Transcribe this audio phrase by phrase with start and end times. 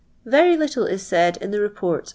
[0.25, 1.83] Very little U said ni the Tlep.
[1.99, 2.09] rt ab.